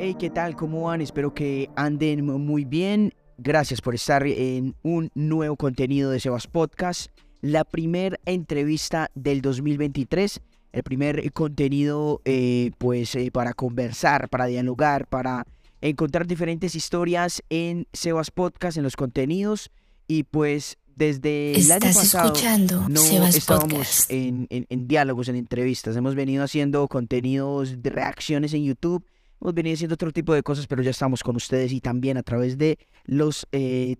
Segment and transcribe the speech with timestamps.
[0.00, 0.54] Hey, ¿qué tal?
[0.54, 1.00] ¿Cómo van?
[1.00, 3.12] Espero que anden muy bien.
[3.36, 7.10] Gracias por estar en un nuevo contenido de Sebas Podcast.
[7.40, 10.40] La primera entrevista del 2023.
[10.72, 15.46] El primer contenido, eh, pues, eh, para conversar, para dialogar, para
[15.80, 19.70] encontrar diferentes historias en Sebas Podcast, en los contenidos.
[20.06, 24.10] Y pues, desde el año pasado escuchando no Sebas estábamos Podcast.
[24.10, 25.96] en, en- en diálogos, en entrevistas.
[25.96, 29.04] Hemos venido haciendo contenidos de reacciones en YouTube.
[29.40, 32.24] Hemos venido haciendo otro tipo de cosas, pero ya estamos con ustedes y también a
[32.24, 33.46] través de las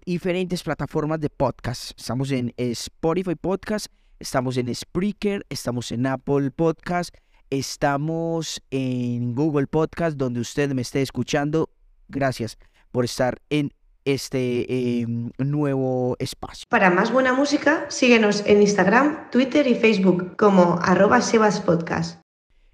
[0.05, 1.93] diferentes plataformas de podcast.
[1.97, 3.87] Estamos en Spotify Podcast,
[4.19, 7.15] estamos en Spreaker, estamos en Apple Podcast,
[7.51, 11.71] estamos en Google Podcast, donde usted me esté escuchando.
[12.09, 12.59] Gracias
[12.91, 13.73] por estar en
[14.05, 15.07] este eh,
[15.39, 16.65] nuevo espacio.
[16.69, 22.21] Para más buena música, síguenos en Instagram, Twitter y Facebook como arroba sebaspodcast.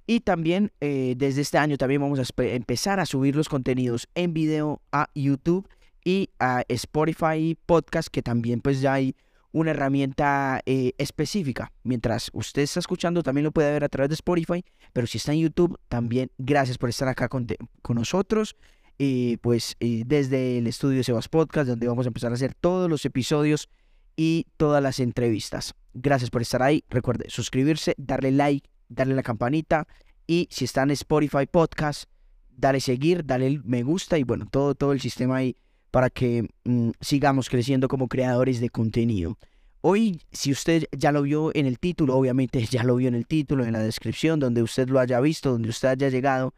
[0.06, 4.34] Y también eh, desde este año también vamos a empezar a subir los contenidos en
[4.34, 5.66] video a YouTube
[6.04, 9.16] y a Spotify Podcast, que también pues ya hay
[9.52, 11.72] una herramienta eh, específica.
[11.84, 15.32] Mientras usted está escuchando, también lo puede ver a través de Spotify, pero si está
[15.32, 17.46] en YouTube, también gracias por estar acá con,
[17.80, 18.56] con nosotros.
[18.98, 23.04] eh, pues desde el estudio Sebas Podcast, donde vamos a empezar a hacer todos los
[23.04, 23.68] episodios
[24.16, 25.74] y todas las entrevistas.
[25.94, 26.84] Gracias por estar ahí.
[26.90, 29.86] Recuerde suscribirse, darle like, darle la campanita
[30.26, 32.04] y si está en Spotify Podcast,
[32.50, 35.56] dale seguir, dale me gusta y bueno, todo, todo el sistema ahí
[35.90, 39.38] para que mm, sigamos creciendo como creadores de contenido.
[39.80, 43.26] Hoy, si usted ya lo vio en el título, obviamente ya lo vio en el
[43.26, 46.54] título, en la descripción, donde usted lo haya visto, donde usted haya llegado,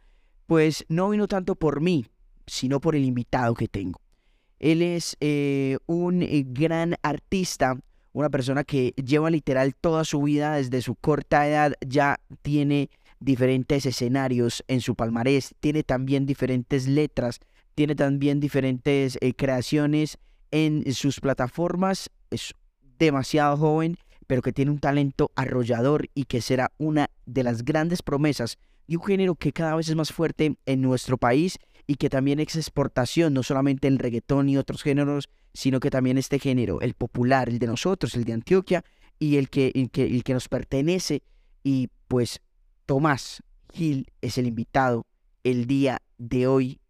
[0.46, 2.06] pues no vino tanto por mí,
[2.46, 4.00] sino por el invitado que tengo.
[4.58, 7.78] Él es eh, un eh, gran artista,
[8.16, 12.88] una persona que lleva literal toda su vida desde su corta edad, ya tiene
[13.20, 17.40] diferentes escenarios en su palmarés, tiene también diferentes letras,
[17.74, 20.16] tiene también diferentes eh, creaciones
[20.50, 22.54] en sus plataformas, es
[22.98, 28.00] demasiado joven, pero que tiene un talento arrollador y que será una de las grandes
[28.00, 32.10] promesas de un género que cada vez es más fuerte en nuestro país y que
[32.10, 36.80] también es exportación, no solamente el reggaetón y otros géneros, sino que también este género,
[36.80, 38.84] el popular, el de nosotros, el de Antioquia
[39.18, 41.22] y el que, el que, el que nos pertenece.
[41.62, 42.40] Y pues
[42.86, 43.42] Tomás
[43.72, 45.06] Gil es el invitado
[45.44, 46.80] el día de hoy.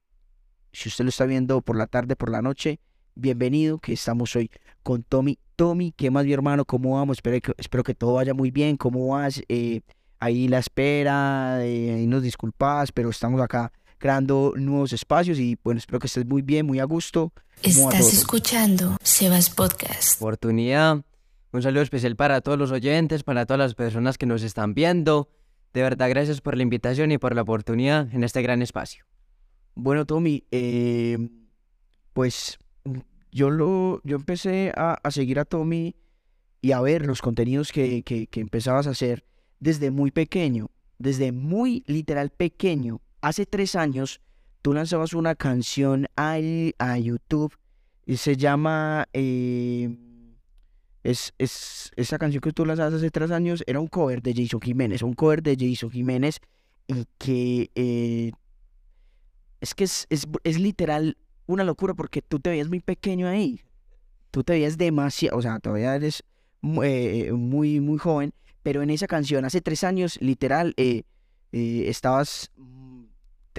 [0.72, 2.80] Si usted lo está viendo por la tarde, por la noche,
[3.14, 4.50] bienvenido, que estamos hoy
[4.82, 5.38] con Tommy.
[5.56, 6.64] Tommy, ¿qué más, mi hermano?
[6.64, 7.18] ¿Cómo vamos?
[7.18, 8.76] Espero que, espero que todo vaya muy bien.
[8.76, 9.42] ¿Cómo vas?
[9.48, 9.80] Eh,
[10.20, 15.78] ahí la espera, eh, ahí nos disculpas, pero estamos acá creando nuevos espacios y bueno,
[15.78, 17.32] espero que estés muy bien, muy a gusto.
[17.62, 18.18] ¿Cómo va Estás todo?
[18.20, 20.20] escuchando Sebas Podcast.
[20.20, 21.02] oportunidad.
[21.52, 25.30] Un saludo especial para todos los oyentes, para todas las personas que nos están viendo.
[25.72, 29.04] De verdad, gracias por la invitación y por la oportunidad en este gran espacio.
[29.74, 31.18] Bueno, Tommy, eh,
[32.12, 32.58] pues
[33.30, 35.96] yo lo, yo empecé a, a seguir a Tommy
[36.60, 39.24] y a ver los contenidos que, que, que empezabas a hacer
[39.60, 43.00] desde muy pequeño, desde muy literal pequeño.
[43.20, 44.20] Hace tres años
[44.62, 46.38] tú lanzabas una canción a
[46.98, 47.56] YouTube
[48.04, 49.96] y se llama, eh,
[51.02, 54.60] es, es, esa canción que tú lanzabas hace tres años era un cover de Jason
[54.60, 56.38] Jiménez, un cover de Jason Jiménez
[56.86, 58.32] y que eh,
[59.60, 63.60] es que es, es, es literal una locura porque tú te veías muy pequeño ahí.
[64.30, 66.22] Tú te veías demasiado, o sea, todavía eres
[66.82, 68.32] eh, muy, muy joven,
[68.66, 71.04] pero en esa canción hace tres años, literal, eh,
[71.52, 73.04] eh, estabas, mm,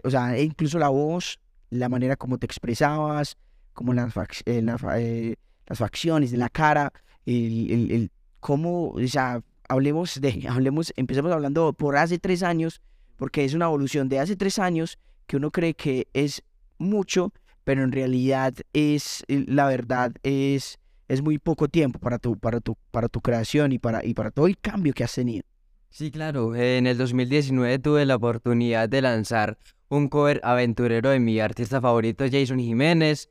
[0.03, 3.37] o sea, e incluso la voz, la manera como te expresabas,
[3.71, 5.35] como las, fac- eh,
[5.65, 6.91] las facciones la cara,
[7.25, 12.81] el, el, el cómo, o sea, hablemos de, hablemos, empecemos hablando por hace tres años,
[13.15, 16.43] porque es una evolución de hace tres años que uno cree que es
[16.79, 17.31] mucho,
[17.63, 22.77] pero en realidad es, la verdad, es, es muy poco tiempo para tu, para tu,
[22.91, 25.43] para tu creación y para, y para todo el cambio que has tenido.
[25.89, 26.55] Sí, claro.
[26.55, 29.57] En el 2019 tuve la oportunidad de lanzar
[29.89, 33.29] un cover aventurero de mi artista favorito, Jason Jiménez.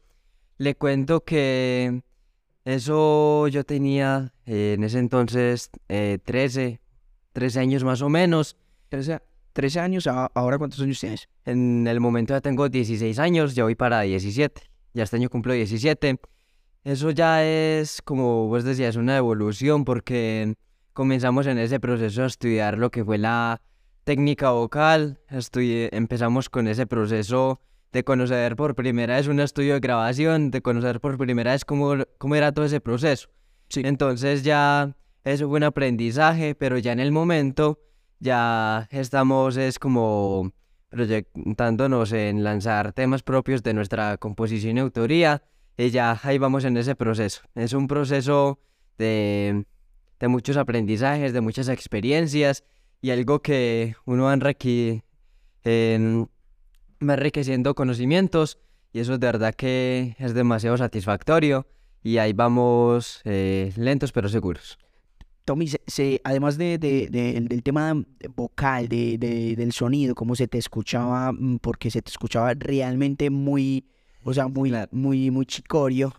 [0.58, 2.02] Le cuento que
[2.64, 6.80] eso yo tenía eh, en ese entonces eh, 13,
[7.32, 8.56] 13 años más o menos.
[8.88, 9.20] 13,
[9.52, 11.28] 13 años, ahora cuántos años tienes?
[11.44, 14.62] En el momento ya tengo 16 años, ya voy para 17.
[14.94, 16.18] Ya este año cumplo 17.
[16.86, 20.54] Eso ya es, como vos decías, una evolución porque
[20.92, 23.60] comenzamos en ese proceso a estudiar lo que fue la
[24.04, 25.18] técnica vocal.
[25.28, 27.60] Estudi- empezamos con ese proceso
[27.90, 31.96] de conocer por primera vez un estudio de grabación, de conocer por primera vez cómo,
[32.18, 33.30] cómo era todo ese proceso.
[33.68, 33.82] Sí.
[33.84, 34.94] Entonces ya
[35.24, 37.80] eso fue un aprendizaje, pero ya en el momento
[38.20, 40.52] ya estamos es como
[40.88, 45.42] proyectándonos en lanzar temas propios de nuestra composición y autoría
[45.76, 47.43] y ya ahí vamos en ese proceso.
[47.55, 48.58] Es un proceso
[48.99, 49.64] de,
[50.20, 52.64] de muchos aprendizajes, de muchas experiencias
[53.02, 55.05] y algo que uno va enrique,
[55.64, 56.28] en,
[57.06, 58.58] va enriqueciendo conocimientos
[58.93, 61.67] y eso de verdad que es demasiado satisfactorio
[62.02, 64.78] y ahí vamos eh, lentos pero seguros.
[65.44, 67.94] Tommy, se, se- además de, de- de- del tema
[68.34, 73.31] vocal, de, de- del sonido, cómo se te escuchaba, mm, porque se te escuchaba realmente
[73.31, 73.87] muy,
[74.26, 76.12] o sea, muy, muy, muy chicorio,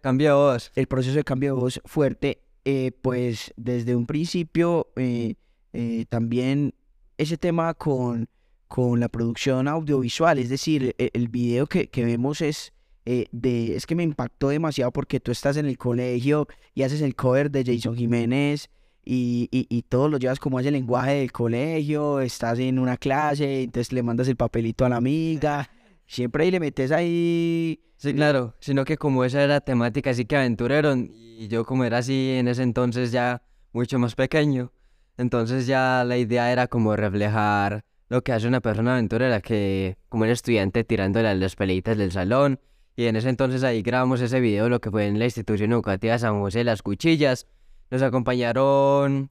[0.00, 0.72] Cambia voz.
[0.74, 5.34] el proceso de cambio de voz fuerte, eh, pues desde un principio eh,
[5.72, 6.72] eh, también
[7.18, 8.28] ese tema con,
[8.66, 12.72] con la producción audiovisual, es decir, e- el, video que, que vemos es,
[13.04, 17.02] eh, de, es que me impactó demasiado porque tú estás en el colegio y haces
[17.02, 18.70] el cover de Jason Jiménez
[19.04, 23.64] y, y, y todo lo llevas como ese lenguaje del colegio, estás en una clase,
[23.64, 25.68] entonces le mandas el papelito a la amiga,
[26.08, 27.80] siempre ahí le metes ahí...
[27.96, 31.98] Sí, claro, sino que como esa era temática así que aventurero y yo como era
[31.98, 34.72] así en ese entonces ya mucho más pequeño,
[35.16, 40.24] entonces ya la idea era como reflejar lo que hace una persona aventurera, que como
[40.24, 42.60] un estudiante tirándole a las peleitas del salón
[42.94, 46.18] y en ese entonces ahí grabamos ese video, lo que fue en la institución educativa
[46.18, 47.48] San José de Las Cuchillas,
[47.90, 49.30] nos acompañaron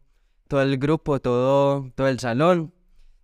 [0.50, 2.74] todo el grupo, todo, todo el salón,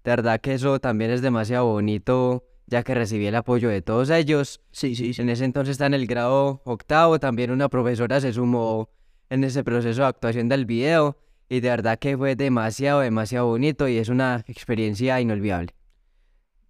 [0.05, 4.09] de verdad que eso también es demasiado bonito ya que recibí el apoyo de todos
[4.09, 4.59] ellos.
[4.71, 5.21] Sí, sí, sí.
[5.21, 8.89] En ese entonces está en el grado octavo, también una profesora se sumó
[9.29, 11.15] en ese proceso de actuación del video
[11.49, 15.75] y de verdad que fue demasiado, demasiado bonito y es una experiencia inolvidable.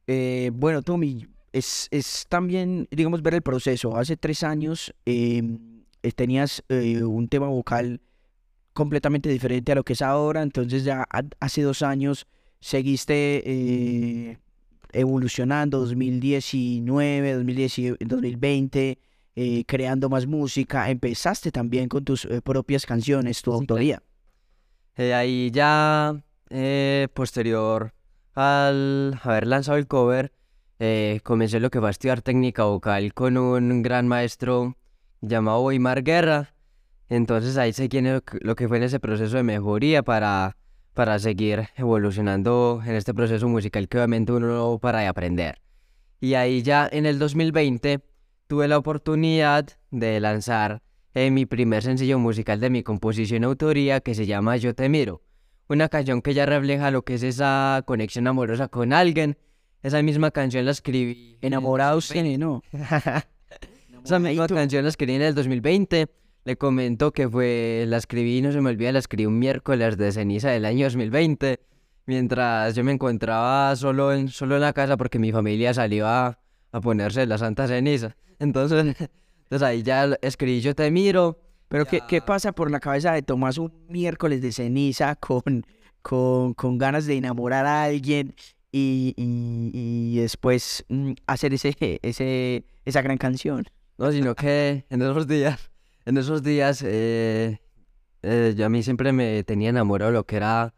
[0.07, 3.95] Eh, bueno, Tommy, es, es también, digamos, ver el proceso.
[3.95, 8.01] Hace tres años em, eh, tenías eh, un tema vocal
[8.73, 12.27] completamente diferente a lo que es ahora, entonces ya ha- hace dos años
[12.59, 14.41] seguiste
[14.93, 18.97] evolucionando, 2019, 2010, 2020,
[19.35, 23.59] eh, creando más música, empezaste también con tus eh, propias canciones, tu Sí, claro.
[23.61, 24.03] autoría.
[24.95, 26.15] Eh, ahí ya,
[26.49, 27.93] eh, posterior
[28.35, 30.31] al haber lanzado el cover,
[31.23, 34.75] comencé lo que fue a estudiar técnica vocal con un gran maestro
[35.21, 36.53] llamado Weimar Guerra.
[37.09, 40.57] Entonces ahí en lo que- lo que fue en ese proceso de mejoría para,
[40.93, 45.59] para seguir evolucionando en este proceso musical que obviamente uno no para de aprender.
[46.19, 48.01] Y ahí ya en el 2020
[48.47, 50.81] tuve la oportunidad de lanzar
[51.15, 54.89] eh, mi primer sencillo musical de mi composición y autoría que se llama Yo te
[54.89, 55.21] miro.
[55.67, 59.37] Una canción que ya refleja lo que es esa conexión amorosa con alguien.
[59.81, 61.37] Esa misma canción la escribí.
[61.41, 62.13] Enamorados 2020.
[62.13, 62.61] tiene, ¿no?
[64.03, 66.09] Esa misma canción la escribí en el 2020.
[66.45, 70.11] Le comento que fue, la escribí, no se me olvida, la escribí un miércoles de
[70.11, 71.59] ceniza del año 2020.
[72.05, 76.37] Mientras yo me encontraba solo en, solo en la casa porque mi familia salió a,
[76.73, 78.17] a ponerse la santa ceniza.
[78.39, 78.95] Entonces,
[79.43, 81.39] entonces ahí ya escribí Yo te miro.
[81.69, 85.65] Pero ¿qué, qué pasa por la cabeza de Tomás un miércoles de ceniza con,
[86.01, 88.35] con, con ganas de enamorar a alguien
[88.71, 93.65] y, y, y después mm, hacer ese, ese, esa gran canción?
[93.97, 95.71] No, sino que en esos días,
[96.05, 97.59] en esos días, eh,
[98.21, 100.73] eh, yo a mí siempre me tenía enamorado lo que era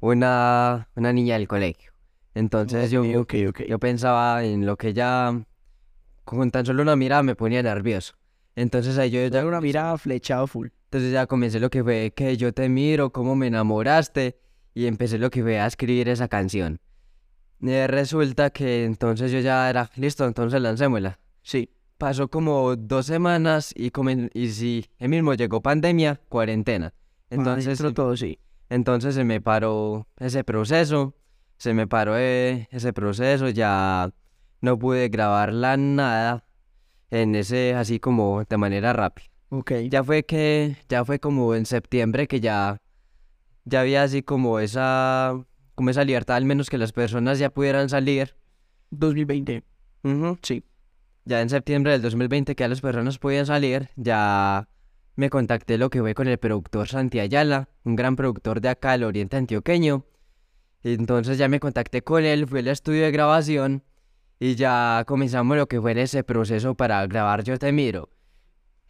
[0.00, 1.92] una, una niña del colegio.
[2.34, 5.44] Entonces yo, yo pensaba en lo que ella,
[6.24, 8.14] con tan solo una mirada me ponía nervioso.
[8.56, 10.68] Entonces ahí yo ya, una mirada flechado full.
[10.84, 14.38] entonces ya comencé lo que fue que yo te miro, cómo me enamoraste
[14.74, 16.80] y empecé lo que fue a escribir esa canción.
[17.62, 21.18] Eh, resulta que entonces yo ya era, listo, entonces lancémosla.
[21.42, 21.70] Sí.
[22.02, 26.92] Pasó como dos semanas y, comen- y sí, el mismo llegó pandemia, cuarentena.
[27.30, 28.40] Entonces, todo, sí.
[28.68, 31.14] entonces se me paró ese proceso,
[31.58, 34.10] se me paró eh, ese proceso, ya
[34.60, 36.44] no pude grabarla nada
[37.12, 39.28] en ese, así como de manera rápida.
[39.50, 39.70] Ok.
[39.88, 42.78] Ya fue que, ya fue como en septiembre que ya,
[43.64, 45.40] ya había así como esa,
[45.76, 48.34] como esa libertad, al menos que las personas ya pudieran salir.
[48.90, 49.62] 2020.
[50.02, 50.36] Ujú.
[50.42, 50.64] Sí.
[51.24, 54.68] Ya en septiembre del 2020 que ya las personas podían salir, ya
[55.14, 58.92] me contacté lo que fue con el productor Santi Ayala, un gran productor de acá
[58.92, 60.04] del Oriente Antioqueño.
[60.82, 63.84] Entonces ya me contacté con él, fui al estudio de grabación
[64.40, 68.10] y ya comenzamos lo que fue ese proceso para grabar Yo Te Miro.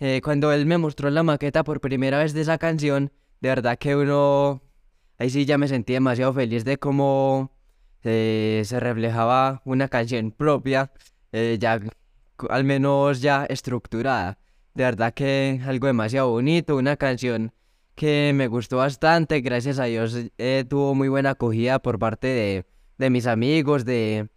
[0.01, 3.79] Eh, cuando él me mostró la maqueta por primera vez de esa canción, de verdad
[3.79, 4.63] que uno...
[5.19, 7.53] Ahí sí ya me sentí demasiado feliz de cómo
[8.03, 10.91] eh, se reflejaba una canción propia,
[11.31, 11.79] eh, ya
[12.51, 14.39] al menos ya estructurada.
[14.75, 17.53] De verdad que algo demasiado bonito, una canción
[17.95, 22.67] que me gustó bastante, gracias a Dios eh, tuvo muy buena acogida por parte de,
[22.99, 24.29] de mis amigos, de,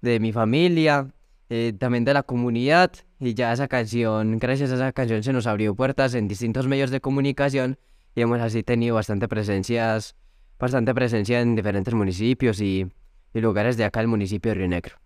[0.00, 1.12] de mi familia,
[1.50, 5.46] eh, también de la comunidad y ya esa canción, gracias a esa canción se nos
[5.46, 7.78] abrió puertas en distintos medios de comunicación
[8.14, 10.16] y hemos así tenido bastante presencias,
[10.58, 12.90] bastante presencia en diferentes municipios y,
[13.34, 15.01] lugares de acá del municipio de Río Negro.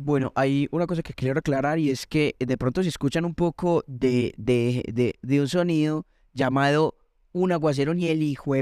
[0.00, 3.34] Bueno, hay una cosa que quiero aclarar y es que de pronto si escuchan un
[3.34, 6.94] poco de, de, de, de un sonido llamado
[7.32, 8.52] un aguacero ni el hijo,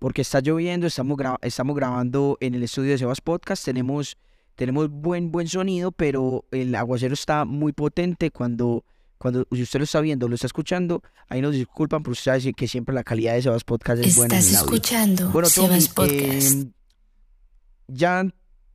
[0.00, 4.16] porque está lloviendo, estamos, gra- estamos grabando en el estudio de Sebas Podcast, tenemos,
[4.56, 8.84] tenemos buen, buen sonido, pero el aguacero está muy potente cuando,
[9.16, 12.52] cuando si usted lo está viendo, lo está escuchando, ahí nos disculpan, pero usted sabe
[12.52, 14.36] que siempre la calidad de Sebas Podcast es buena.
[14.36, 14.74] Estás el audio.
[14.74, 16.52] escuchando Bueno, Tommy, Sebas Podcast.
[16.52, 16.72] em,
[17.88, 18.26] ya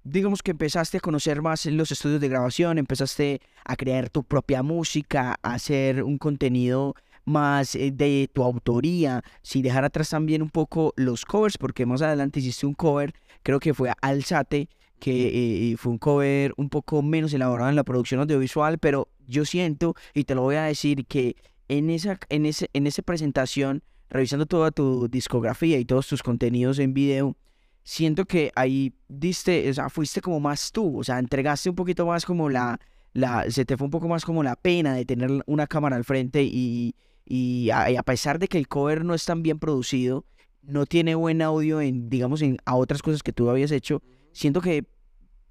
[0.03, 4.23] digamos que empezaste a conocer más en los estudios de grabación, empezaste a crear tu
[4.23, 10.41] propia música, a hacer un contenido más eh, de tu autoría, sin dejar atrás también
[10.41, 13.13] un poco los covers, porque más adelante hiciste un cover,
[13.43, 17.83] creo que fue Alzate, que eh, fue un cover un poco menos elaborado en la
[17.83, 21.35] producción audiovisual, pero yo siento, y te lo voy a decir, que
[21.67, 26.79] en esa, en ese, en esa presentación, revisando toda tu discografía y todos tus contenidos
[26.79, 27.37] en video,
[27.83, 32.05] siento que ahí diste, o sea, fuiste como más tú, o sea, entregaste un poquito
[32.05, 32.79] más como la,
[33.13, 36.03] la, se te fue un poco más como la pena de tener una cámara al
[36.05, 36.95] frente y,
[37.25, 40.25] y a, y a pesar de que el cover no es tan bien producido,
[40.61, 44.61] no tiene buen audio en, digamos, en a otras cosas que tú habías hecho, siento
[44.61, 44.85] que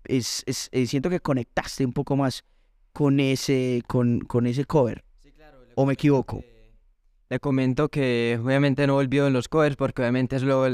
[0.04, 2.44] es, es- eh, siento que conectaste un poco más
[2.92, 5.04] con ese, con, con ese cover.
[5.76, 6.44] ¿O me equivoco?
[7.30, 10.66] Le comento que obviamente no volvió en los covers porque obviamente es lo,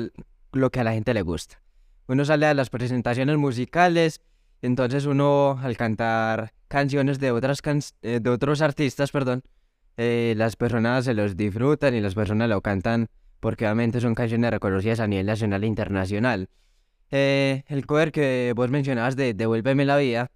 [0.57, 1.61] lo que a la gente le gusta.
[2.07, 4.21] Uno sale a las presentaciones musicales,
[4.63, 9.43] entonces uno al cantar canciones de, otras can- eh, de otros artistas, perdón,
[9.97, 13.09] eh, las personas se los disfrutan y las personas lo cantan
[13.41, 16.49] porque obviamente son canciones reconocidas a nivel nacional e internacional.
[17.11, 20.31] Eh, el cover que vos mencionabas de Devuélveme la vida,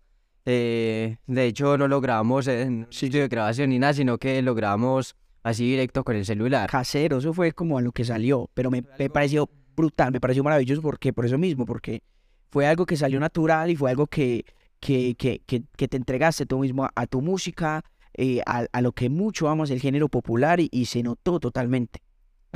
[0.44, 4.54] eh, de hecho no lo grabamos en sitio de grabación ni nada, sino que lo
[4.54, 6.68] grabamos así directo con el celular.
[6.70, 9.48] casero, eso fue como a lo que salió, pero me, me pareció
[9.78, 12.02] brutal, me pareció maravilloso porque por eso mismo, porque
[12.50, 14.44] fue algo que salió natural y fue algo que,
[14.80, 19.08] que, que, que, te entregaste tú mismo a, tu música, eh, a, a lo que
[19.08, 22.02] mucho amas el género popular y, y se notó totalmente.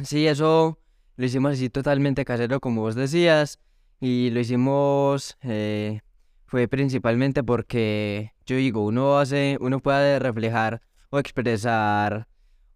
[0.03, 0.79] Sí, eso
[1.17, 3.59] lo hicimos así totalmente casero, como vos decías,
[4.01, 6.01] y lo hicimos eh,
[6.47, 12.27] fue principalmente porque yo digo, uno hace, uno puede reflejar o expresar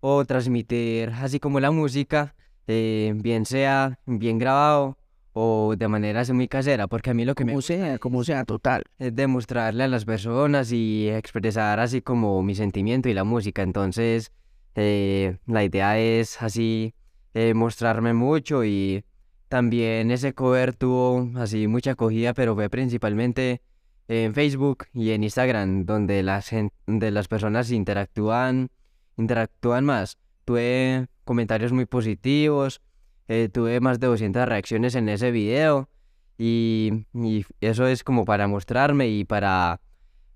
[0.01, 2.35] o transmitir así como la música,
[2.67, 4.97] eh, bien sea bien grabado
[5.39, 8.25] o de manera así muy casera, porque a mí lo que me Como sea, como
[8.25, 8.85] sea, total.
[8.99, 13.61] es demostrarle a las personas y expresar así como mi sentimiento y la música.
[13.63, 14.33] Entonces,
[14.77, 16.95] eh, la idea es así
[17.35, 19.05] eh, mostrarme mucho y
[19.49, 23.61] también ese cover tuvo así mucha acogida, pero fue principalmente
[24.09, 26.51] en Facebook y en Instagram, donde las,
[26.87, 28.71] las personas interactúan,
[29.19, 30.17] interactúan más.
[30.47, 32.81] Tuve comentarios muy positivos,
[33.29, 35.91] eh, tuve más de 200 reacciones en ese video.
[36.39, 39.81] Y, y eso es como para mostrarme y para,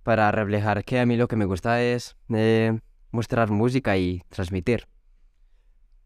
[0.02, 2.78] para reflejar que a mí lo que me gusta es eh,
[3.10, 4.86] mostrar música y transmitir.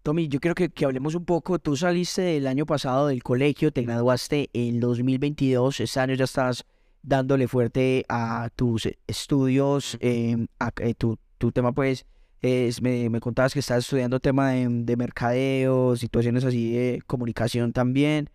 [0.03, 1.59] Tommy, yo quiero que, que hablemos un poco.
[1.59, 5.81] Tú saliste del año pasado del colegio, te graduaste en 2022.
[5.81, 6.65] Este año ya estás
[7.03, 9.97] dándole fuerte a tus estudios.
[10.01, 12.05] eh, a- eh, tu, tu tema, pues,
[12.47, 17.73] es, me, me contabas que estás estudiando tema de, de mercadeo, situaciones así de comunicación
[17.73, 18.29] también.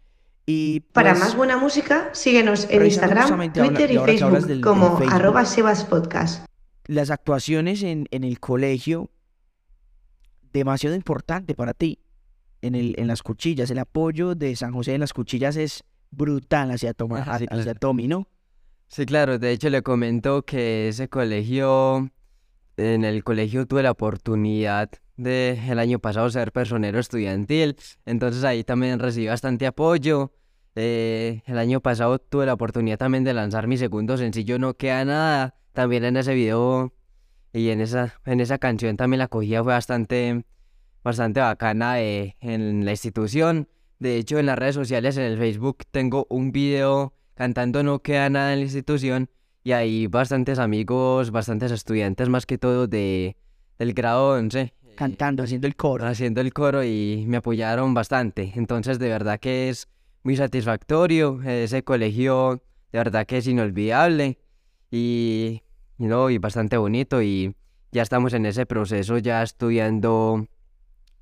[0.48, 4.98] Y Para pues, más buena música, síguenos en Instagram, Twitter y Facebook del- del como
[4.98, 5.14] Facebook.
[5.16, 6.46] arroba Sebas Podcast.
[6.88, 9.12] las actuaciones en, en el colegio,
[10.52, 12.00] demasiado importante para ti.
[12.62, 16.72] En, el, en las cuchillas, el apoyo de San José en las cuchillas es brutal
[16.72, 17.80] hacia, Toma- sí, hacia claro.
[17.80, 18.28] Tommy, ¿no?
[18.88, 22.10] Sí, claro, de hecho le comento que ese colegio,
[22.80, 28.64] en el colegio tuve la oportunidad de el año pasado ser personero estudiantil, entonces ahí
[28.64, 30.32] también recibí bastante apoyo.
[30.76, 35.04] Eh, el año pasado tuve la oportunidad también de lanzar mi segundo sencillo No Queda
[35.04, 36.94] Nada, también en ese video
[37.52, 40.46] y en esa, en esa canción también la acogida fue bastante,
[41.04, 43.68] bastante bacana eh, en la institución.
[44.00, 48.30] De hecho, en las redes sociales, en el Facebook, tengo un video cantando No Queda
[48.30, 49.30] Nada en la institución
[49.64, 53.36] y hay bastantes amigos, bastantes estudiantes más que todo de,
[53.78, 56.06] del grado 11 eh, Cantando, haciendo el coro.
[56.06, 58.52] haciendo el coro y me apoyaron bastante.
[58.56, 59.88] Entonces, de verdad que es
[60.24, 61.42] muy satisfactorio.
[61.44, 62.62] Ese colegio,
[62.92, 64.40] de verdad que es inolvidable
[64.92, 65.62] y,
[65.98, 67.22] y no, y bastante bonito.
[67.22, 67.56] Y
[67.92, 70.46] ya estamos en ese proceso, ya estudiando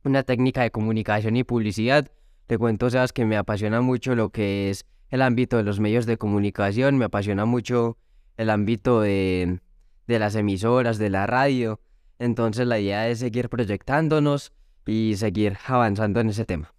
[0.04, 2.10] una técnica de comunicación y publicidad.
[2.48, 6.06] Te cuento, Sebas, que me apasiona mucho lo que es el ámbito de los medios
[6.06, 7.98] de comunicación, me apasiona mucho
[8.38, 9.60] el ámbito de,
[10.08, 11.80] de las emisoras, de la radio.
[12.20, 14.54] Entonces la idea es seguir proyectándonos
[14.86, 16.74] y seguir avanzando en ese tema.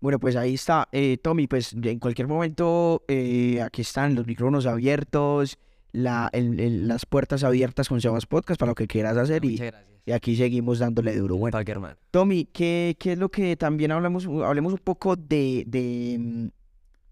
[0.00, 4.66] Bueno, pues ahí está, eh, Tommy, pues en cualquier momento eh, aquí están los micrófonos
[4.66, 5.58] abiertos,
[5.92, 9.60] la, el- el- las puertas abiertas con Sebas Podcast para lo que quieras hacer y,
[10.12, 11.36] aquí seguimos dándole duro.
[11.36, 11.56] Bueno.
[12.10, 14.26] Tommy, ¿qué, qué es lo que también hablamos?
[14.26, 16.50] Hablemos un poco de, de,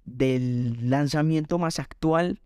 [0.05, 2.41] del lanzamiento más actual,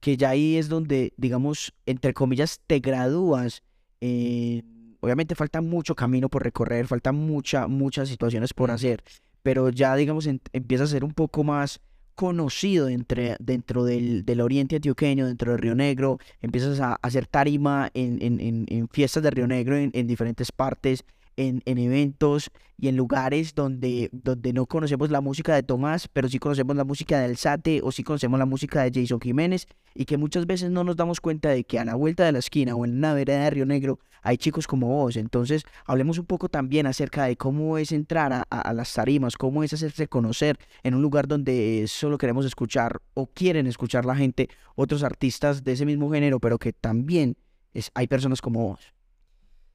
[0.00, 3.62] que ya ahí es donde, digamos, entre comillas, te gradúas.
[4.00, 4.62] eh,
[5.00, 9.02] obviamente falta mucho camino por recorrer, faltan mucha, muchas situaciones por hacer,
[9.42, 11.80] pero ya, digamos, en- empieza a ser un poco más
[12.14, 17.90] conocido entre, dentro del, del oriente antioqueño, dentro de Río Negro, empiezas a hacer tarima
[17.94, 21.04] en, en, en, en fiestas de Río Negro en diferentes partes,
[21.40, 26.28] en, en eventos y en lugares donde, donde no conocemos la música de Tomás, pero
[26.28, 30.04] sí conocemos la música de Alzate o sí conocemos la música de Jason Jiménez y
[30.06, 32.74] que muchas veces no nos damos cuenta de que a la vuelta de la esquina
[32.74, 35.16] o en una vereda de Río Negro hay chicos como vos.
[35.16, 39.36] Entonces, hablemos un poco también acerca de cómo es entrar a, a- a las tarimas,
[39.36, 44.16] cómo es hacerse conocer en un lugar donde solo queremos escuchar o quieren escuchar la
[44.16, 47.36] gente otros artistas de ese mismo género, pero que también
[47.74, 48.92] es, hay personas como vos.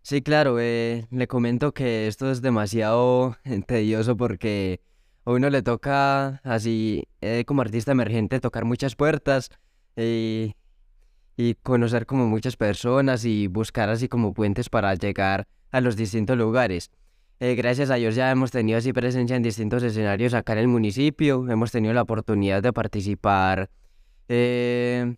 [0.08, 4.80] Sí, claro, eh, le comento que esto es demasiado tedioso porque
[5.26, 9.50] a uno le toca, así eh, como artista emergente, tocar muchas puertas
[9.98, 10.54] y,
[11.36, 16.38] y conocer como muchas personas y buscar así como puentes para llegar a los distintos
[16.38, 16.92] lugares.
[17.40, 20.68] Eh, gracias a Dios ya hemos tenido así presencia en distintos escenarios acá en el
[20.68, 23.72] municipio, hemos tenido la oportunidad de participar
[24.30, 25.16] eh,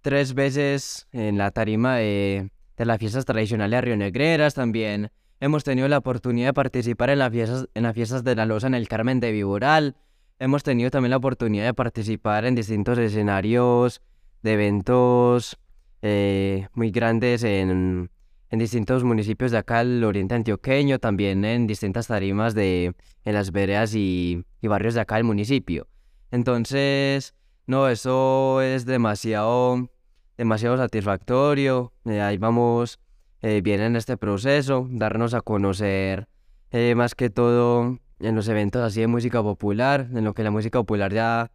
[0.00, 5.10] tres veces en la tarima de de las fiestas tradicionales rionegreras también.
[5.40, 8.68] Hemos tenido la oportunidad de participar en las fiestas, en las fiestas de la Loza
[8.68, 9.96] en el Carmen de Viboral.
[10.38, 14.00] Hemos tenido también la oportunidad de participar en distintos escenarios
[14.42, 15.58] de eventos
[16.02, 18.10] eh, muy grandes en,
[18.50, 23.50] en distintos municipios de acá del oriente antioqueño, también en distintas tarimas de en las
[23.50, 25.88] veredas y, y barrios de acá del municipio.
[26.30, 27.34] Entonces,
[27.66, 29.90] no, eso es demasiado
[30.38, 31.92] demasiado satisfactorio.
[32.06, 32.98] eh, ahí vamos
[33.42, 36.28] eh, bien en este proceso, darnos a conocer
[36.70, 40.50] eh, más que todo en los eventos así de música popular, en lo que la
[40.50, 41.50] música popular ya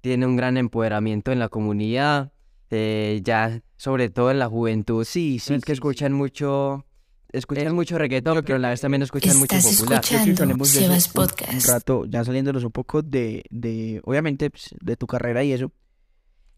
[0.00, 2.32] tiene un gran empoderamiento en la comunidad,
[2.70, 5.04] eh, ya sobre todo en la juventud.
[5.04, 5.72] Sí, sí, que sí, sí.
[5.72, 6.84] escuchan mucho,
[7.32, 10.02] escuchan Es- mucho reggaetón, pero a la vez también escuchan mucho Estás popular.
[10.02, 11.52] escuchando- Sebas un- Podcast.
[11.52, 15.70] Un rato, ya saliéndonos un poco de, de obviamente, pues, de tu carrera y eso.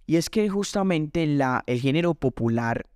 [0.06, 2.86] Y es que justamente la, el género popular,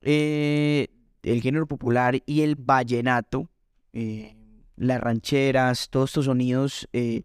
[0.00, 0.88] eh,
[1.22, 3.48] el género popular y el vallenato,
[3.92, 4.34] eh,
[4.76, 7.22] las rancheras, todos estos sonidos eh,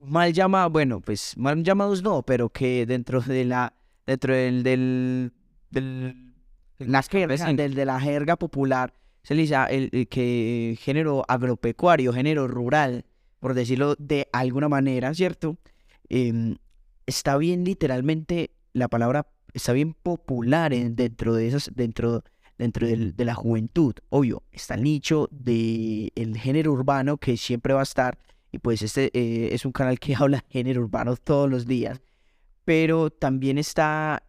[0.00, 3.74] mal llamados, bueno, pues mal llamados no, pero que dentro de la,
[4.06, 5.32] dentro del, del,
[5.70, 6.32] del
[6.78, 7.56] la jerga, campesino.
[7.62, 13.04] del- de la jerga popular, se le dice el, el que género agropecuario, género rural,
[13.40, 15.56] por decirlo de alguna manera, ¿cierto?
[16.08, 16.56] Em,
[17.06, 22.22] está bien literalmente la palabra está bien popular en- dentro de esas dentro
[22.58, 23.94] dentro del- de la juventud.
[24.08, 28.18] Obvio está el nicho de el género urbano que siempre va a estar
[28.50, 32.00] y pues este eh, es un canal que habla género urbano todos los días
[32.64, 34.22] pero también está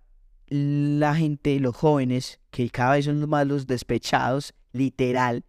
[0.49, 5.43] la gente los jóvenes que cada vez son más los despechados literal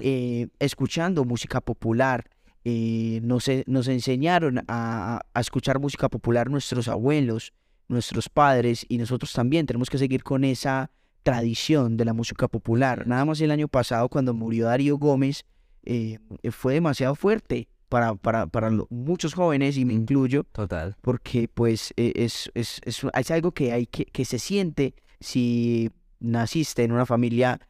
[0.00, 2.28] eh, escuchando música popular
[2.64, 7.52] eh, nos, e- nos enseñaron a, a escuchar música popular nuestros abuelos,
[7.88, 10.90] nuestros padres, y nosotros también tenemos que seguir con esa
[11.22, 13.06] tradición de la música popular.
[13.06, 15.44] Nada más el año pasado, cuando murió Darío Gómez,
[15.84, 16.18] eh,
[16.50, 20.00] fue demasiado fuerte para, para, para lo- muchos jóvenes, y me Mm.
[20.02, 20.96] incluyo, Total.
[21.00, 25.90] porque pues eh, es, es, es, es algo que, hay que, que se siente si
[26.20, 27.60] naciste en una familia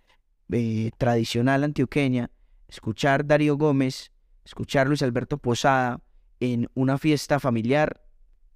[0.50, 2.30] eh, tradicional antioqueña,
[2.68, 4.10] escuchar Darío Gómez,
[4.48, 6.00] escuchar Luis Alberto Posada
[6.40, 8.02] en una fiesta familiar,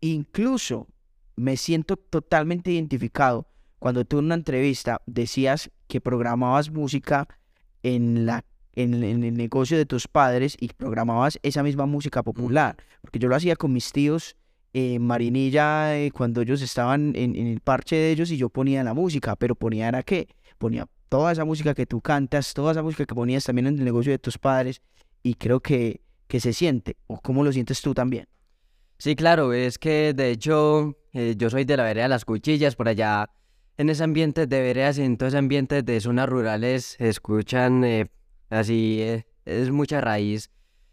[0.00, 0.88] incluso
[1.37, 3.46] me siento totalmente identificado
[3.78, 7.28] cuando tú en una entrevista decías que programabas música
[7.83, 12.76] en la en, en el negocio de tus padres y programabas esa misma música popular,
[13.02, 14.35] porque yo lo hacía con mis tíos
[14.72, 18.83] en Marinilla eh, cuando ellos estaban en, en el parche de ellos y yo ponía
[18.83, 22.83] la música, pero ponía era qué, ponía toda esa música que tú cantas, toda esa
[22.83, 24.81] música que ponías también en el negocio de tus padres
[25.22, 28.28] y creo que, que se siente, o cómo lo sientes tú también.
[28.98, 32.76] Sí, claro, es que de hecho eh, yo soy de la vereda de las cuchillas,
[32.76, 33.30] por allá
[33.76, 38.11] en ese ambiente de veredas y en todo ese ambiente de zonas rurales escuchan eh,
[38.48, 40.50] así, eh, es mucha raíz,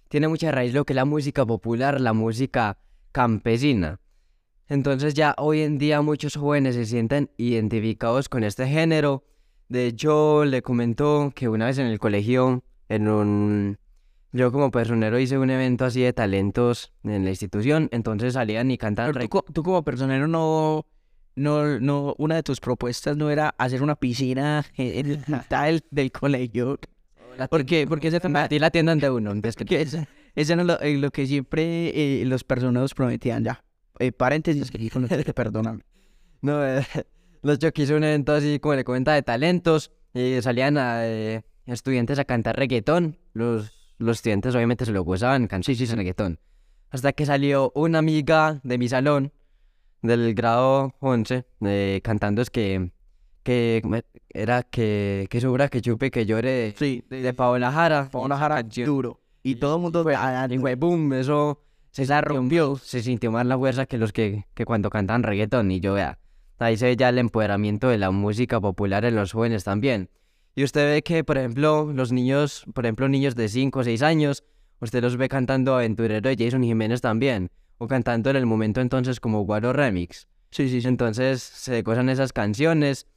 [0.08, 2.80] tiene mucha raíz lo que es la música popular, la música
[3.12, 4.00] campesina.
[4.68, 9.24] Entonces ya hoy en día muchos jóvenes se sienten identificados con este género.
[9.68, 13.78] De hecho, le comentó que una vez en el colegio, en un...
[14.32, 18.78] Yo como personero hice un evento así de talentos en la institución, entonces salían y
[18.78, 19.12] cantaban...
[19.14, 20.86] Pero tú, co- tú como personero no,
[21.36, 26.12] no, no, una de tus propuestas no era hacer una piscina en la mitad del,
[26.12, 26.78] colegio.
[27.50, 27.88] ¿Por qué?
[27.88, 29.66] Porque ese A ti la tiendan de uno, entonces que...
[29.66, 33.64] que esa, esa era lo, eh, lo que siempre eh, los personeros prometían ya.
[33.98, 35.84] Eh, paréntesis que con lo que perdóname.
[36.42, 36.86] No, eh,
[37.42, 39.92] los yo quise un evento así como le comenta de talentos
[40.42, 41.06] salían a,
[41.66, 43.18] estudiantes a cantar reggaetón.
[43.34, 46.40] Los, los estudiantes obviamente se lo gozaban, cantar sí, reggaetón.
[46.90, 49.32] Hasta que salió una amiga de mi salón,
[50.02, 52.92] del grado 11, eh, cantando es que,
[53.44, 53.82] que
[54.30, 58.10] era que, que sobra, que chupe, que llore Sí, de, de Paola Jara.
[58.10, 59.20] Paola Jara duro.
[59.44, 60.06] Y todo el mundo...
[60.50, 62.78] Y güey, boom, eso se la rompió.
[62.78, 65.72] Se sintió más la fuerza que los que, que cuando cantan reggaetón.
[65.72, 66.20] Y yo vea,
[66.58, 70.10] ahí se ve ya el empoderamiento de la música popular en los jóvenes también.
[70.60, 74.02] Y usted ve que, por ejemplo, los niños, por ejemplo, niños de 5 o 6
[74.02, 74.44] años,
[74.82, 77.50] usted los ve cantando Aventurero de Jason Jiménez también.
[77.78, 80.28] O cantando en el momento entonces como Guaro Remix.
[80.52, 80.88] Sí, sí, sí.
[80.90, 83.08] Entonces se gozan esas canciones.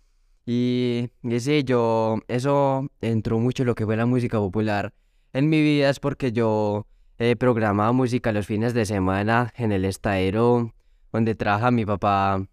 [0.46, 4.94] Y, y sí, yo, eso entró mucho en lo que fue la música popular
[5.32, 6.86] en mi vida es porque yo
[7.18, 10.72] eh, programaba música los fines de semana en el estadero
[11.10, 12.46] donde trabaja mi papá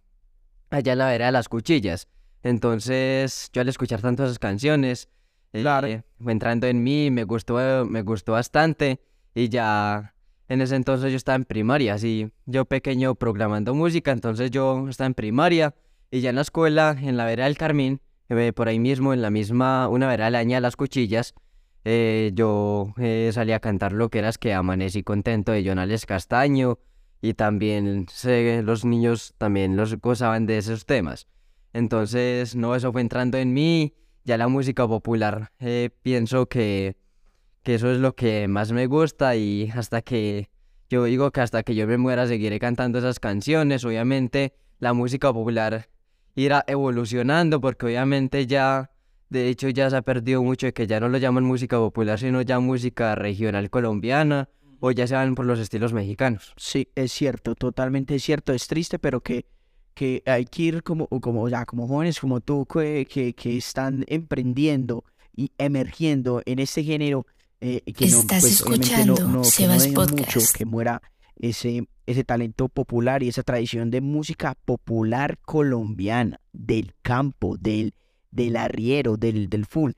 [0.71, 2.07] allá en la vera de las cuchillas.
[2.43, 5.09] Entonces, yo al escuchar tanto esas canciones,
[5.53, 5.87] eh, Claro.
[6.21, 9.01] fue entrando en mí, me gustó, me gustó bastante
[9.33, 10.13] y ya
[10.47, 15.07] en ese entonces yo estaba en primaria, así yo pequeño programando música, entonces yo estaba
[15.07, 15.75] en primaria
[16.11, 19.21] y ya en la escuela, en la vera del Carmín, eh, por ahí mismo, en
[19.21, 21.33] la misma, una vera de la Aña de las Cuchillas,
[21.85, 26.05] eh, yo eh, salí a cantar lo que era es que amanecí contento de Jonales
[26.05, 26.77] Castaño
[27.21, 31.27] y también sé, los niños también los gozaban de esos temas.
[31.73, 36.97] Entonces, no, eso fue entrando en mí, ya la música popular, eh, pienso que,
[37.63, 40.49] que eso es lo que más me gusta y hasta que,
[40.89, 45.31] yo digo que hasta que yo me muera seguiré cantando esas canciones, obviamente la música
[45.31, 45.89] popular
[46.35, 48.91] irá evolucionando porque obviamente ya,
[49.29, 52.19] de hecho ya se ha perdido mucho de que ya no lo llaman música popular,
[52.19, 56.53] sino ya música regional colombiana o ya se van por los estilos mexicanos.
[56.57, 58.53] Sí, es cierto, totalmente cierto.
[58.53, 59.45] Es triste, pero que,
[59.99, 64.05] que hay que ir como, como, ya, como jóvenes como tú que, que, que están
[64.07, 65.03] emprendiendo
[65.35, 67.25] y emergiendo en este género.
[67.59, 71.01] eh, que no, pues, escuchando no, que no Sebas dejen mucho que muera
[71.35, 77.93] ese, ese talento popular y esa tradición de música popular colombiana, del campo, del,
[78.31, 79.91] del arriero, del, del full.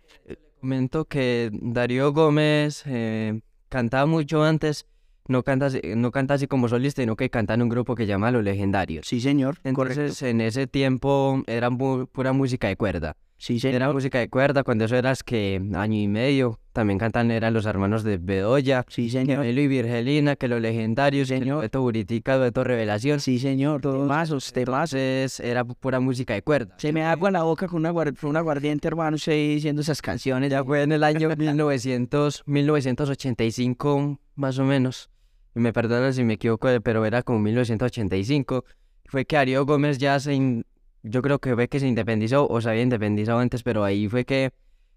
[0.59, 4.87] Comento que Darío Gómez eh, cantaba mucho antes,
[5.31, 8.05] no canta, así- no canta así como solista, sino que canta en un grupo que
[8.05, 9.07] llama Los Legendarios.
[9.07, 9.57] Sí, señor.
[9.63, 10.25] Entonces, correcto.
[10.27, 13.15] en ese tiempo era mu- pura música de cuerda.
[13.37, 13.75] Sí, señor.
[13.77, 16.59] Era música de cuerda, cuando eso eras que año y medio.
[16.73, 19.37] También cantan, eran los hermanos de Bedoya, Sí, señor.
[19.37, 21.57] Camilo y Virgelina, que los legendarios, Señor.
[21.57, 23.19] dueto Buritica, dueto Revelación.
[23.19, 23.81] Sí, señor.
[23.81, 24.93] Temazos, temazos.
[24.93, 26.75] Entonces era pu- pura música de cuerda.
[26.77, 30.01] Se me agua la boca con una guar- con un aguardiente, hermano, usted diciendo esas
[30.03, 30.51] canciones.
[30.51, 35.09] Ya fue en el año 1900, 1985, más o menos.
[35.55, 38.63] Y me perdonan si me equivoco, eh, pero era como 1985.
[39.05, 40.33] Fue que Darío Gómez ya se...
[40.33, 40.65] in-
[41.03, 44.23] Yo creo que fue que se independizó, o se había independizado antes, pero ahí fue
[44.25, 44.51] que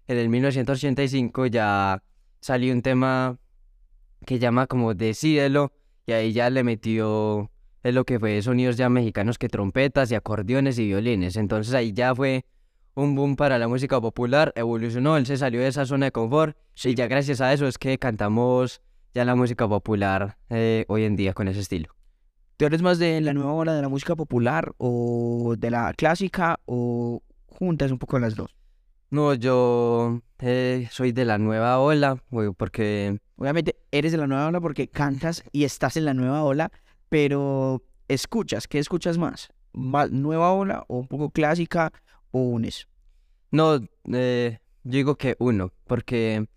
[0.07, 2.01] en el 1985 ya
[2.39, 3.37] salió un tema
[4.25, 5.71] que llama como Decídelo,
[6.05, 7.49] y ahí ya le metió
[7.83, 11.35] es lo que fue sonidos ya mexicanos que trompetas y acordeones y violines.
[11.35, 12.45] Entonces ahí ya fue
[12.95, 16.57] un boom para la música popular, evolucionó, él se salió de esa zona de confort
[16.83, 18.81] y ya gracias a eso es que cantamos
[19.15, 21.95] ya la música popular eh, hoy en día con ese estilo.
[22.57, 26.59] ¿Tú eres más de la nueva ola de la música popular o de la clásica
[26.65, 28.55] o juntas un poco las dos?
[29.09, 32.21] No, yo eh, soy de la nueva ola,
[32.57, 36.71] porque Obviamente eres de la nueva ola porque cantas y estás en la nueva ola,
[37.07, 39.49] pero escuchas, ¿qué escuchas más?
[39.71, 41.91] ¿Más nueva ola o un poco clásica
[42.31, 42.87] o unes?
[43.51, 43.79] no,
[44.11, 46.47] eh, yo digo que uno, porque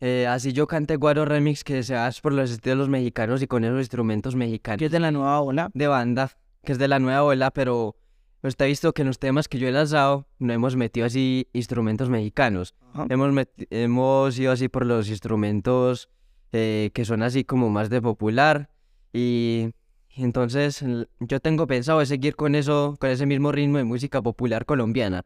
[0.00, 3.64] eh, así yo cante Guaro Remix que se hace por los estilos mexicanos y con
[3.64, 4.78] esos instrumentos mexicanos.
[4.78, 5.70] ¿Qué es de la nueva ola?
[5.74, 6.30] de banda,
[6.62, 7.96] que es de la nueva ola, pero
[8.42, 11.48] usted ha visto que en los temas que yo he lanzado no hemos metido así
[11.52, 12.74] instrumentos mexicanos.
[12.92, 13.06] Ajá.
[13.08, 16.08] Hemos, met- hemos ido así por los instrumentos
[16.52, 18.70] eh, que son así como más de popular
[19.12, 19.70] y,
[20.14, 20.84] y entonces
[21.20, 25.22] yo tengo pensado de seguir con eso, con ese mismo ritmo de música popular colombiana.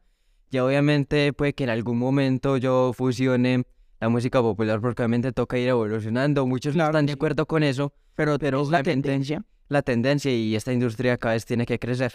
[0.51, 3.65] Ya obviamente puede que en algún momento yo fusione
[3.99, 7.63] la música popular porque obviamente toca ir evolucionando, muchos no Claro están de acuerdo con
[7.63, 9.43] eso, Pero, pero es la tendencia.
[9.67, 12.13] la tendencia y esta industria cada vez tiene que crecer.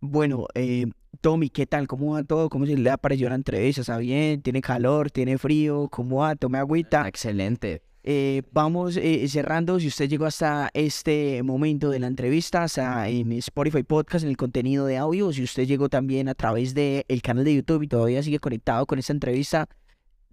[0.00, 0.86] Bueno, eh,
[1.20, 1.86] Tommy, ¿qué tal?
[1.86, 2.48] ¿Cómo va todo?
[2.48, 3.82] ¿Cómo se le apareció la entrevista?
[3.82, 4.40] ¿Está bien?
[4.40, 5.10] ¿Tiene calor?
[5.10, 5.88] ¿Tiene frío?
[5.90, 6.36] ¿Cómo va?
[6.36, 7.06] Tome agüita.
[7.06, 7.82] Excelente.
[8.02, 9.78] Eh, vamos eh, cerrando.
[9.78, 14.38] Si usted llegó hasta este momento de la entrevista, hasta en Spotify Podcast, en el
[14.38, 18.22] contenido de audio, si usted llegó también a través del canal de YouTube y todavía
[18.22, 19.68] sigue conectado con esta entrevista,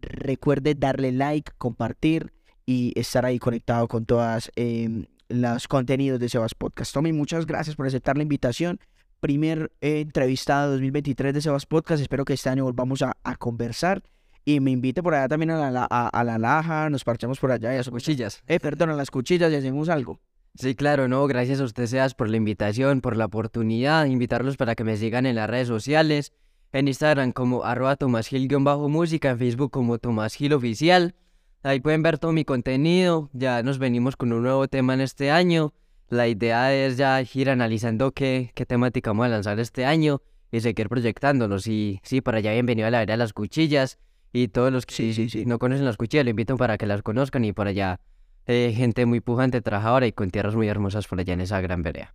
[0.02, 2.34] recuerde darle like, compartir
[2.66, 6.94] y estar ahí conectado con todas em, los contenidos de Sebas Podcast.
[6.94, 8.80] Tommy, muchas gracias por aceptar la invitación.
[9.20, 12.02] Primer eh, entrevista 2023 de Sebas Podcast.
[12.02, 14.04] Espero que este año volvamos a, a conversar
[14.48, 17.52] y me invite por allá también a la, a, a la laja, nos parchamos por
[17.52, 18.42] allá y a su Cuchillas.
[18.48, 20.22] Eh, perdón, a las cuchillas y hacemos algo.
[20.56, 24.74] Sí, claro, no, gracias a usted Seas por la invitación, por la oportunidad, invitarlos para
[24.76, 26.32] que me sigan en las redes sociales,
[26.72, 31.16] en Instagram como arroba bajo música en Facebook como Tomás Gil Oficial.
[31.64, 35.32] Ahí pueden ver todo mi contenido, ya nos venimos con un nuevo tema en este
[35.32, 35.74] año.
[36.10, 40.62] La idea es ya ir analizando qué, qué temática vamos a lanzar este año y
[40.62, 41.68] seguir proyectándonos.
[41.68, 43.98] Y sí, para allá bienvenido a la era de las cuchillas.
[44.32, 45.46] Y todos los que Sí, sí, sí.
[45.46, 48.00] no conocen las cuchillas, le invito para que las conozcan y por allá
[48.46, 51.82] eh, gente muy pujante, trabajadora y con tierras muy hermosas por allá en esa gran
[51.82, 52.14] vereda.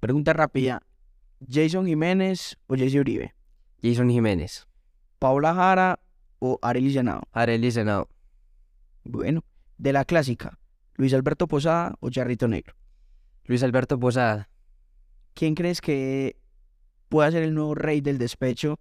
[0.00, 0.82] Pregunta rápida.
[1.48, 3.34] ¿Jason Jiménez o Jesse Uribe?
[3.82, 4.66] Jason Jiménez,
[5.18, 6.00] ¿Paula Jara
[6.38, 7.22] o Arely Llanado?
[7.32, 8.08] Arely Senado,
[9.04, 9.44] Bueno,
[9.78, 10.58] de la clásica.
[10.96, 12.74] ¿Luis Alberto Posada o Charrito Negro?
[13.44, 14.48] Luis Alberto Posada,
[15.34, 16.36] ¿Quién crees que
[17.08, 18.78] pueda ser el nuevo rey del despecho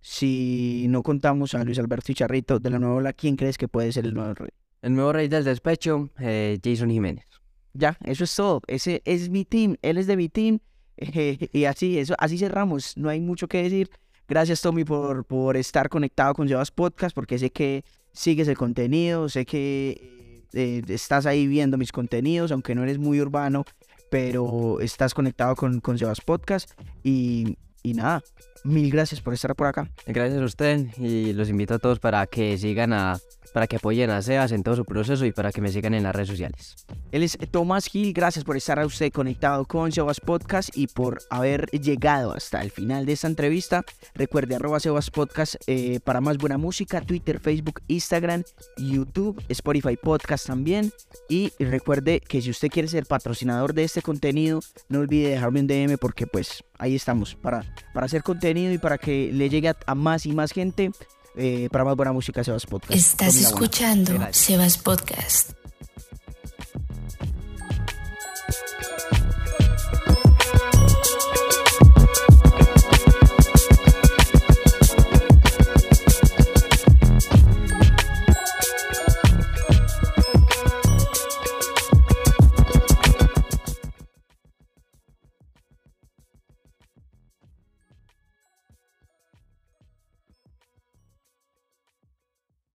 [0.00, 3.12] si no contamos a Luis Alberto y Charrito de la nueva ola?
[3.12, 4.50] ¿Quién crees que puede ser el nuevo rey?
[4.82, 7.24] el nuevo rey del despecho, eh, Jason Jiménez.
[7.72, 8.60] Ya, eso es todo.
[8.66, 9.76] Ese es mi team.
[9.80, 10.58] Él es de mi team.
[10.96, 12.96] Eh, y así, eso, así cerramos.
[12.96, 13.90] No hay mucho que decir.
[14.26, 19.28] Gracias, Tommy, por, por estar conectado con Llevas Podcast, porque sé que sigues el contenido,
[19.28, 23.64] sé que eh, estás ahí viendo mis contenidos, aunque no eres muy urbano,
[24.10, 26.70] pero estás conectado con, con Sebas Podcast.
[27.02, 28.22] Y, y nada,
[28.64, 29.90] mil gracias por estar por acá.
[30.06, 33.18] Gracias a usted y los invito a todos para que sigan a,
[33.52, 36.02] para que apoyen a Sebas en todo su proceso y para que me sigan en
[36.02, 36.76] las redes sociales.
[37.12, 41.20] Él es Tomás Gil, gracias por estar a usted conectado con Sebas Podcast y por
[41.30, 43.84] haber llegado hasta el final de esta entrevista.
[44.14, 48.42] Recuerde arroba Sebas Podcast eh, para más buena música, Twitter, Facebook, Instagram,
[48.76, 50.92] YouTube, Spotify Podcast también.
[51.28, 55.66] Y recuerde que si usted quiere ser patrocinador de este contenido, no olvide dejarme un
[55.66, 59.76] DM porque pues ahí estamos para, para hacer contenido y para que le llegue a,
[59.86, 60.90] a más y más gente.
[61.36, 62.94] Eh, para más buena música, Sebas Podcast.
[62.94, 64.12] Estás escuchando.
[64.32, 65.63] Sebas Podcast.